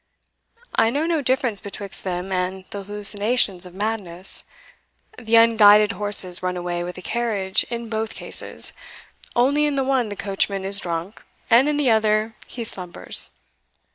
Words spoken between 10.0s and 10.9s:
the coachman is